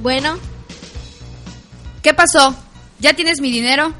[0.00, 0.38] Bueno,
[2.02, 2.54] ¿Qué pasó?
[3.00, 3.92] ¿Ya tienes mi dinero?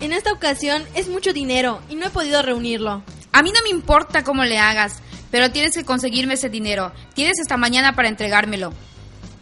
[0.00, 3.02] en esta ocasión es mucho dinero y no he podido reunirlo.
[3.32, 6.92] A mí no me importa cómo le hagas, pero tienes que conseguirme ese dinero.
[7.14, 8.72] Tienes hasta mañana para entregármelo.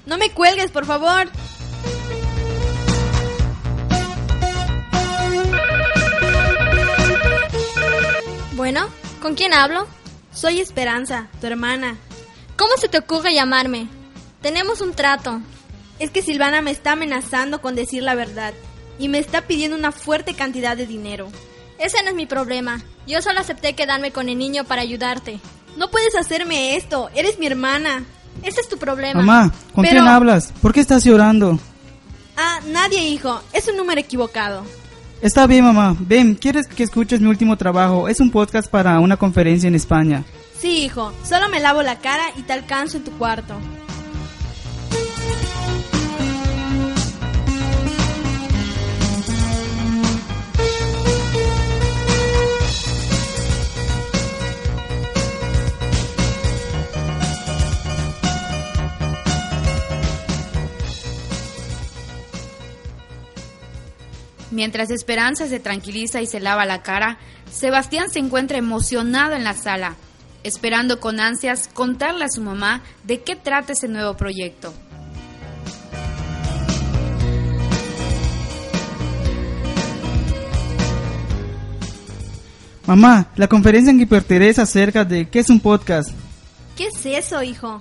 [0.06, 1.28] No me cuelgues, por favor.
[8.52, 8.88] Bueno,
[9.20, 9.88] ¿con quién hablo?
[10.32, 11.96] Soy Esperanza, tu hermana.
[12.56, 13.88] ¿Cómo se te ocurre llamarme?
[14.42, 15.40] Tenemos un trato.
[16.02, 18.54] Es que Silvana me está amenazando con decir la verdad
[18.98, 21.28] y me está pidiendo una fuerte cantidad de dinero.
[21.78, 22.82] Ese no es mi problema.
[23.06, 25.38] Yo solo acepté quedarme con el niño para ayudarte.
[25.76, 28.02] No puedes hacerme esto, eres mi hermana.
[28.42, 29.22] Ese es tu problema.
[29.22, 30.52] Mamá, ¿con Pero- quién hablas?
[30.60, 31.60] ¿Por qué estás llorando?
[32.36, 34.64] Ah, nadie, hijo, es un número equivocado.
[35.20, 35.94] Está bien, mamá.
[36.00, 38.08] Ven, ¿quieres que escuches mi último trabajo?
[38.08, 40.24] Es un podcast para una conferencia en España.
[40.58, 43.54] Sí, hijo, solo me lavo la cara y te alcanzo en tu cuarto.
[64.52, 67.16] Mientras Esperanza se tranquiliza y se lava la cara,
[67.50, 69.96] Sebastián se encuentra emocionado en la sala,
[70.44, 74.74] esperando con ansias contarle a su mamá de qué trata ese nuevo proyecto.
[82.86, 86.10] Mamá, la conferencia en que pertenece acerca de qué es un podcast.
[86.76, 87.80] ¿Qué es eso, hijo?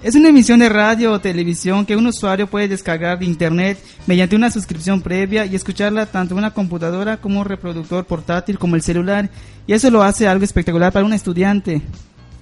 [0.00, 4.36] Es una emisión de radio o televisión que un usuario puede descargar de internet mediante
[4.36, 8.82] una suscripción previa y escucharla tanto en una computadora como un reproductor portátil como el
[8.82, 9.28] celular.
[9.66, 11.82] Y eso lo hace algo espectacular para un estudiante.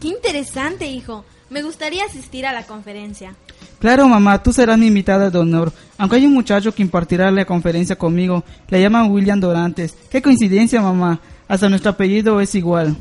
[0.00, 1.24] Qué interesante, hijo.
[1.48, 3.34] Me gustaría asistir a la conferencia.
[3.78, 5.72] Claro, mamá, tú serás mi invitada de honor.
[5.96, 9.96] Aunque hay un muchacho que impartirá la conferencia conmigo, le llaman William Dorantes.
[10.10, 11.20] Qué coincidencia, mamá.
[11.48, 12.96] Hasta nuestro apellido es igual.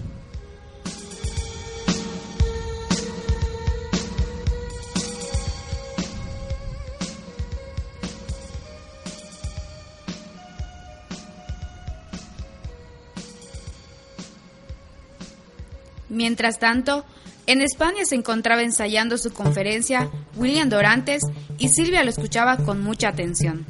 [16.09, 17.05] Mientras tanto,
[17.47, 21.21] en España se encontraba ensayando su conferencia William Dorantes
[21.57, 23.65] y Silvia lo escuchaba con mucha atención.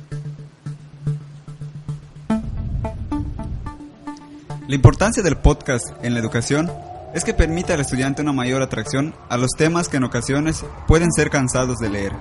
[4.68, 6.72] La importancia del podcast en la educación
[7.13, 11.12] es que permite al estudiante una mayor atracción a los temas que en ocasiones pueden
[11.12, 12.13] ser cansados de leer.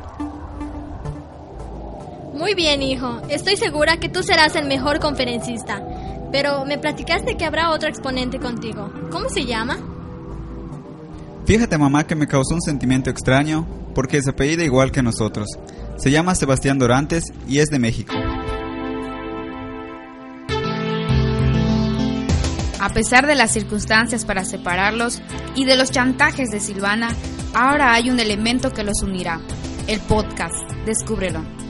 [2.35, 3.23] Muy bien, hijo.
[3.29, 5.83] Estoy segura que tú serás el mejor conferencista.
[6.33, 8.93] Pero me platicaste que habrá otro exponente contigo.
[9.11, 9.79] ¿Cómo se llama?
[11.47, 15.47] Fíjate mamá que me causó un sentimiento extraño porque se apellida igual que nosotros.
[15.99, 18.15] Se llama Sebastián Dorantes y es de México.
[22.81, 25.23] A pesar de las circunstancias para separarlos
[25.55, 27.09] y de los chantajes de Silvana,
[27.55, 29.41] ahora hay un elemento que los unirá,
[29.87, 30.55] el podcast.
[30.87, 31.64] Descúbrelo.